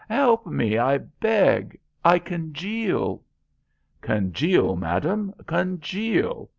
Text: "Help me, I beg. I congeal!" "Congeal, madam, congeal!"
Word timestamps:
"Help 0.09 0.47
me, 0.47 0.79
I 0.79 0.97
beg. 0.97 1.79
I 2.03 2.17
congeal!" 2.17 3.21
"Congeal, 4.01 4.75
madam, 4.75 5.31
congeal!" 5.45 6.49